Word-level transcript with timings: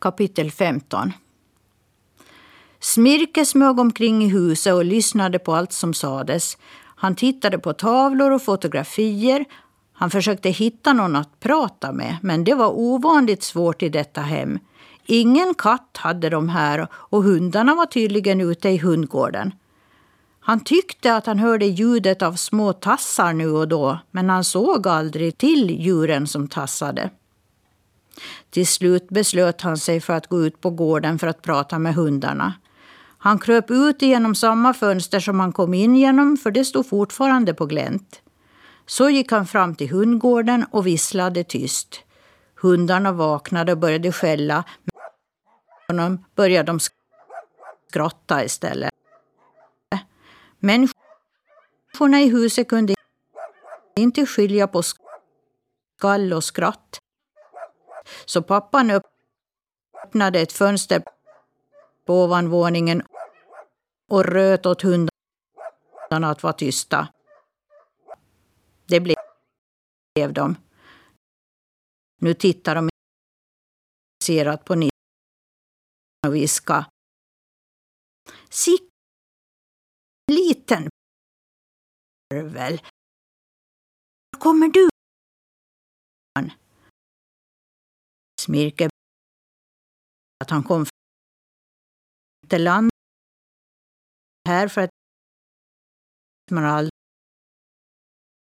Kapitel 0.00 0.50
15 0.50 1.12
Smirke 2.80 3.44
smög 3.44 3.78
omkring 3.78 4.24
i 4.24 4.28
huset 4.28 4.74
och 4.74 4.84
lyssnade 4.84 5.38
på 5.38 5.54
allt 5.54 5.72
som 5.72 5.94
sades. 5.94 6.58
Han 6.96 7.14
tittade 7.14 7.58
på 7.58 7.72
tavlor 7.72 8.30
och 8.30 8.42
fotografier. 8.42 9.44
Han 9.92 10.10
försökte 10.10 10.50
hitta 10.50 10.92
någon 10.92 11.16
att 11.16 11.40
prata 11.40 11.92
med, 11.92 12.16
men 12.22 12.44
det 12.44 12.54
var 12.54 12.78
ovanligt 12.78 13.42
svårt 13.42 13.82
i 13.82 13.88
detta 13.88 14.20
hem. 14.20 14.58
Ingen 15.06 15.54
katt 15.54 15.96
hade 15.96 16.30
de 16.30 16.48
här 16.48 16.88
och 16.92 17.22
hundarna 17.22 17.74
var 17.74 17.86
tydligen 17.86 18.40
ute 18.40 18.68
i 18.68 18.78
hundgården. 18.78 19.52
Han 20.40 20.60
tyckte 20.60 21.16
att 21.16 21.26
han 21.26 21.38
hörde 21.38 21.66
ljudet 21.66 22.22
av 22.22 22.32
små 22.32 22.72
tassar 22.72 23.32
nu 23.32 23.50
och 23.50 23.68
då, 23.68 23.98
men 24.10 24.30
han 24.30 24.44
såg 24.44 24.88
aldrig 24.88 25.38
till 25.38 25.70
djuren 25.70 26.26
som 26.26 26.48
tassade. 26.48 27.10
Till 28.50 28.66
slut 28.66 29.08
beslöt 29.08 29.60
han 29.60 29.78
sig 29.78 30.00
för 30.00 30.12
att 30.12 30.26
gå 30.26 30.44
ut 30.44 30.60
på 30.60 30.70
gården 30.70 31.18
för 31.18 31.26
att 31.26 31.42
prata 31.42 31.78
med 31.78 31.94
hundarna. 31.94 32.54
Han 33.18 33.38
kröp 33.38 33.70
ut 33.70 34.02
genom 34.02 34.34
samma 34.34 34.74
fönster 34.74 35.20
som 35.20 35.40
han 35.40 35.52
kom 35.52 35.74
in 35.74 35.96
genom, 35.96 36.36
för 36.36 36.50
det 36.50 36.64
stod 36.64 36.88
fortfarande 36.88 37.54
på 37.54 37.66
glänt. 37.66 38.22
Så 38.86 39.10
gick 39.10 39.32
han 39.32 39.46
fram 39.46 39.74
till 39.74 39.90
hundgården 39.90 40.64
och 40.70 40.86
visslade 40.86 41.44
tyst. 41.44 42.00
Hundarna 42.54 43.12
vaknade 43.12 43.72
och 43.72 43.78
började 43.78 44.12
skälla. 44.12 44.64
Men 45.88 46.24
började 46.34 46.66
de 46.66 46.80
skratta 47.90 48.44
istället. 48.44 48.90
Människorna 50.58 52.20
i 52.20 52.28
huset 52.28 52.68
kunde 52.68 52.94
inte 53.96 54.26
skilja 54.26 54.66
på 54.66 54.82
skall 54.82 56.32
och 56.32 56.44
skratt. 56.44 56.97
Så 58.24 58.42
pappan 58.42 58.90
öppnade 60.04 60.40
ett 60.40 60.52
fönster 60.52 61.02
på 62.06 62.24
ovanvåningen 62.24 63.02
och 64.10 64.24
röt 64.24 64.66
åt 64.66 64.82
hundarna 64.82 66.30
att 66.30 66.42
vara 66.42 66.52
tysta. 66.52 67.08
Det 68.86 69.00
blev 69.00 69.16
de. 70.32 70.56
Nu 72.20 72.34
tittar 72.34 72.74
de 72.74 72.88
intresserat 74.20 74.64
på 74.64 74.74
Nisse 74.74 74.90
och 76.26 76.34
viskar. 76.34 76.84
Sick 78.48 78.82
liten 80.32 80.88
parvel. 82.30 82.80
Var 84.30 84.40
kommer 84.40 84.68
du? 84.68 84.88
Smirke 88.48 88.88
att 90.44 90.50
han 90.50 90.62
kom 90.62 90.86
till 92.48 92.64
land 92.64 92.90
här 94.48 94.68
för 94.68 94.80
att 94.80 94.90
Esmeralda 96.46 96.90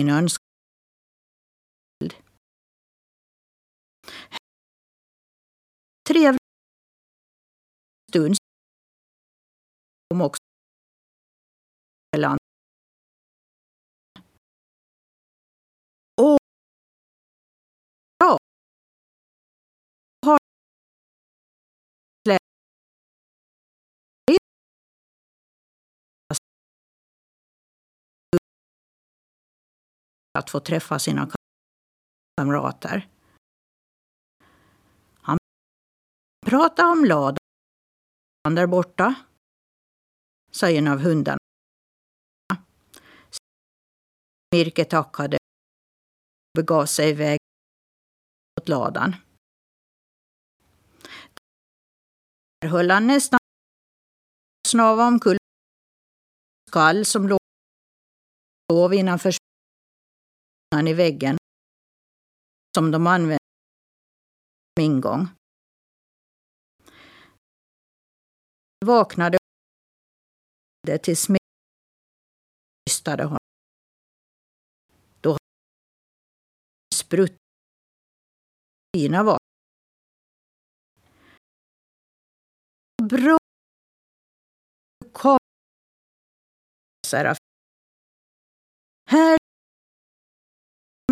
sin 0.00 0.10
önskan. 0.10 0.46
Trevlig 6.08 6.40
stund 8.10 8.36
kom 10.10 10.20
också 10.20 10.40
till 12.12 12.20
land. 12.20 12.45
Att 30.38 30.50
få 30.50 30.60
träffa 30.60 30.98
sina 30.98 31.30
kamrater. 32.40 33.08
Han 35.14 35.38
pratade 36.46 36.88
om 36.88 37.04
ladan 37.04 38.54
där 38.54 38.66
borta, 38.66 39.14
sa 40.52 40.70
en 40.70 40.88
av 40.88 40.98
hundarna. 40.98 41.38
Mirke 44.54 44.84
tackade 44.84 45.36
och 45.36 46.62
begav 46.62 46.86
sig 46.86 47.10
iväg 47.10 47.38
mot 48.60 48.68
ladan. 48.68 49.16
Där 52.60 52.68
höll 52.68 52.90
han 52.90 53.06
nästan 53.06 53.38
snava 54.68 55.06
omkull 55.06 55.36
skall 56.70 57.04
som 57.04 57.28
låg 58.68 58.94
innanför 58.94 59.30
i 60.84 60.94
väggen 60.94 61.36
som 62.76 62.90
de 62.90 63.06
använde 63.06 63.38
som 64.76 64.84
ingång. 64.84 65.28
Vaknade 68.86 69.38
det 70.86 70.98
till 70.98 71.16
smystade 71.16 73.24
honom. 73.24 73.38
Då 75.20 75.36
sprutt 76.94 77.36
fina 78.96 79.22
var. 79.22 79.38
Bra 83.02 83.38
kom 85.12 85.38
Seraf. 87.06 87.38
Här 89.10 89.38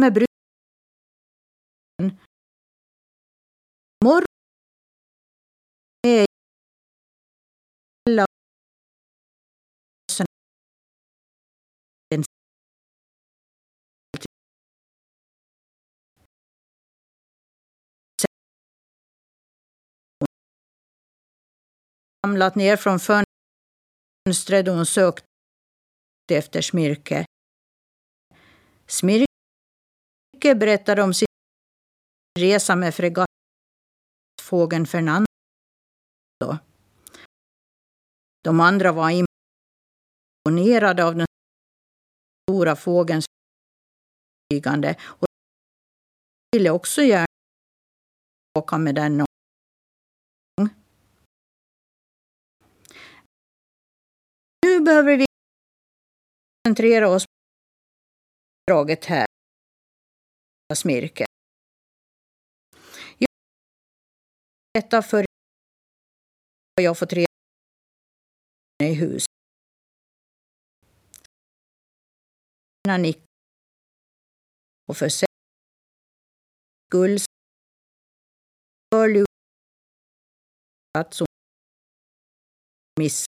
med 0.05 0.13
bruden. 0.13 0.29
Morgon 4.05 4.27
är 6.07 6.27
ramlat 22.27 22.55
ner 22.55 22.77
från 22.77 23.01
fönstret 23.01 24.69
och 24.69 24.75
hon 24.75 24.87
sökte 24.87 25.27
efter 26.29 26.63
Smirke. 26.63 27.25
Smirke 28.87 29.34
berättade 30.53 31.03
om 31.03 31.15
sin 31.15 31.27
resa 32.39 32.77
med 32.77 32.95
fregattfågeln 32.95 34.87
Fernando. 34.87 35.27
De 38.45 38.61
andra 38.61 38.93
var 38.93 39.25
imponerade 40.45 41.05
av 41.05 41.15
den 41.17 41.27
stora 42.43 42.77
fågelns 42.77 43.27
flygande 44.51 44.97
och 45.03 45.27
ville 46.53 46.71
också 46.71 47.03
gärna 47.03 47.27
åka 48.59 48.79
med 48.79 48.95
den 48.95 49.17
någon 49.19 49.27
gång. 50.57 50.69
Nu 54.67 54.81
behöver 54.81 55.17
vi 55.17 55.27
koncentrera 56.65 57.09
oss 57.09 57.25
på 57.27 58.73
draget 58.73 59.05
här, 59.05 59.27
Smirke. 60.73 61.25
Detta 64.75 65.03
för 65.03 65.25
jag 66.75 66.99
fått 66.99 67.13
reda 67.13 67.27
i 68.83 68.95
hus. 68.95 69.25
Och 74.89 74.97
för 74.97 75.09
skull 75.09 75.29
för 78.95 79.25
att 80.99 81.15
så 81.15 81.27
missat. 83.01 83.27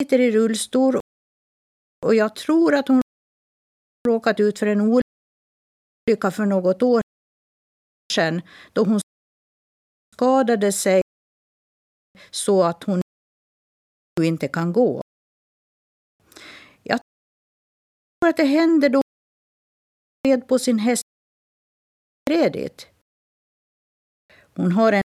Sitter 0.00 0.18
i 0.18 0.30
rullstol 0.30 0.96
och 2.06 2.14
jag 2.14 2.36
tror 2.36 2.74
att 2.74 2.88
hon 2.88 3.02
råkat 4.08 4.40
ut 4.40 4.58
för 4.58 4.66
en 4.66 4.80
olycka 4.80 6.30
för 6.30 6.46
något 6.46 6.82
år 6.82 7.02
sedan 8.12 8.42
då 8.72 8.84
hon 8.84 9.00
skadade 10.14 10.72
sig 10.72 11.02
så 12.30 12.62
att 12.62 12.84
hon 12.84 13.00
inte 14.22 14.48
kan 14.48 14.72
gå. 14.72 15.02
Jag 16.82 17.00
tror 18.20 18.30
att 18.30 18.36
det 18.36 18.44
hände 18.44 18.88
då 18.88 18.96
hon 18.98 20.30
red 20.32 20.48
på 20.48 20.58
sin 20.58 20.78
häst 20.78 21.04
Edith. 22.30 22.86
Hon 24.56 24.72
har 24.72 24.92
en 24.92 25.02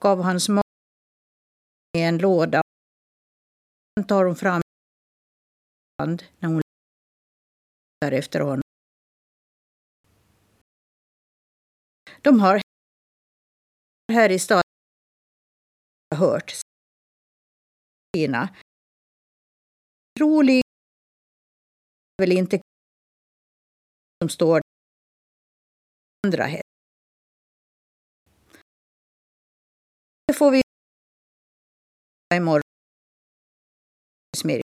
av 0.00 0.22
hans 0.22 0.48
mat 0.48 0.64
i 1.98 2.00
en 2.00 2.18
låda. 2.18 2.62
Sen 3.94 4.06
tar 4.06 4.24
hon 4.24 4.36
fram 4.36 4.62
när 6.38 6.48
hon 6.48 6.60
letar 8.00 8.12
efter 8.18 8.40
honom. 8.40 8.62
De 12.22 12.40
har 12.40 12.60
här 14.12 14.30
i 14.30 14.38
staden 14.38 14.62
hört 16.16 16.54
sina. 18.16 18.56
Troligen 20.18 20.62
väl 22.22 22.32
inte 22.32 22.60
som 24.22 24.28
står 24.28 24.60
andra 26.26 26.44
hästar. 26.44 26.62
Det 30.26 30.34
får 30.34 30.50
vi 30.50 30.60
imorgon. 32.34 32.69
Smir. 34.36 34.62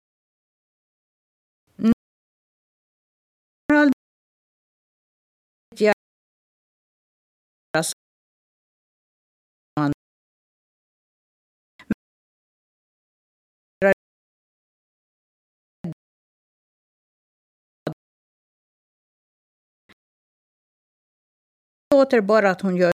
låter 22.01 22.21
bara 22.21 22.51
att 22.51 22.61
hon 22.61 22.77
gör 22.77 22.91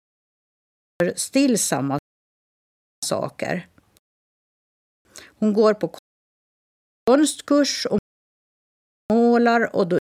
stillsamma 1.15 1.99
saker. 3.05 3.67
Hon 5.39 5.53
går 5.53 5.73
på 5.73 5.87
konstkurs 7.07 7.85
och 7.85 7.99
målar 9.13 9.75
och 9.75 9.87
då, 9.87 9.97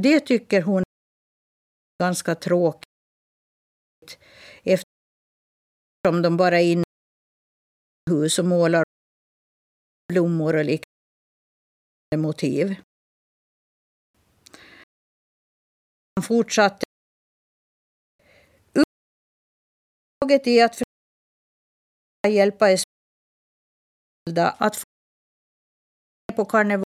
det 0.00 0.20
tycker 0.20 0.62
hon 0.62 0.78
är 0.78 2.04
ganska 2.04 2.34
tråkigt 2.34 2.88
eftersom 4.62 6.22
de 6.22 6.36
bara 6.36 6.60
är 6.60 6.72
inne 6.72 6.82
i 8.10 8.10
hus 8.10 8.38
och 8.38 8.44
målar 8.44 8.84
blommor 10.12 10.56
och 10.56 10.64
liknande 10.64 12.16
motiv. 12.16 12.74
Han 16.16 16.22
fortsatte 16.22 16.86
Uppdraget 18.74 20.46
är 20.46 20.64
att 20.64 20.72
försöka 20.72 22.36
hjälpa 22.36 22.70
Esmeralda 22.70 24.50
att 24.50 24.76
få 24.76 24.91
på 26.32 26.44
karneval 26.44 26.84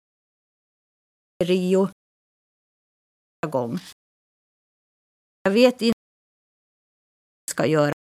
i 1.44 1.46
Rio 1.46 1.90
gång. 3.48 3.78
Jag 5.44 5.52
vet 5.52 5.82
inte 5.82 5.86
vad 5.86 7.44
jag 7.46 7.52
ska 7.52 7.66
göra. 7.66 7.94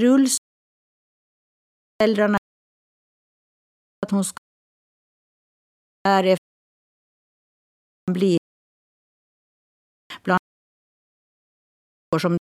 Rullstol. 0.00 0.46
Föräldrarna 2.02 2.38
att 4.06 4.10
hon 4.10 4.24
ska 4.24 4.38
därefter 6.04 6.46
bli 8.12 8.38
bland 10.22 10.40
som 12.20 12.36